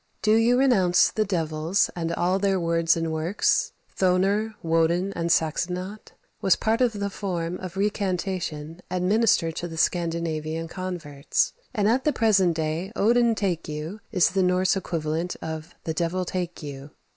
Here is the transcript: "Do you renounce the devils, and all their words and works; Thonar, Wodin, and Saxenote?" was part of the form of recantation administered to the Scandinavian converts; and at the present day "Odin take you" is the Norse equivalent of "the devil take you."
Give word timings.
"Do 0.23 0.33
you 0.33 0.57
renounce 0.57 1.11
the 1.11 1.25
devils, 1.25 1.91
and 1.95 2.11
all 2.13 2.39
their 2.39 2.59
words 2.59 2.97
and 2.97 3.13
works; 3.13 3.71
Thonar, 3.95 4.55
Wodin, 4.63 5.13
and 5.15 5.29
Saxenote?" 5.29 6.13
was 6.41 6.55
part 6.55 6.81
of 6.81 6.93
the 6.93 7.11
form 7.11 7.59
of 7.59 7.77
recantation 7.77 8.81
administered 8.89 9.55
to 9.57 9.67
the 9.67 9.77
Scandinavian 9.77 10.67
converts; 10.67 11.53
and 11.71 11.87
at 11.87 12.03
the 12.03 12.13
present 12.13 12.55
day 12.55 12.91
"Odin 12.95 13.35
take 13.35 13.67
you" 13.67 13.99
is 14.11 14.31
the 14.31 14.41
Norse 14.41 14.75
equivalent 14.75 15.35
of 15.39 15.75
"the 15.83 15.93
devil 15.93 16.25
take 16.25 16.63
you." 16.63 16.89